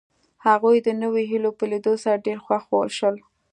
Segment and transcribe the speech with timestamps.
[0.45, 2.63] هغوی د نویو هیلو په لیدو سره ډېر خوښ
[2.99, 3.15] شول